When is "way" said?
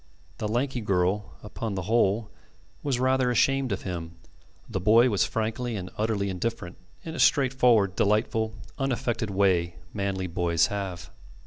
9.29-9.75